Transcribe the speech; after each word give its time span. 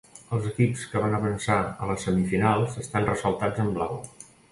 Els 0.35 0.45
equips 0.51 0.85
que 0.93 1.01
van 1.03 1.17
avançar 1.17 1.57
a 1.65 1.89
les 1.91 2.05
semifinals 2.07 2.79
estan 2.85 3.07
ressaltats 3.11 3.63
en 3.65 3.71
blau. 3.77 4.01